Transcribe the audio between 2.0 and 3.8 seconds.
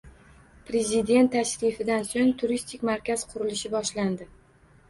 so‘ng turistik markaz qurilishi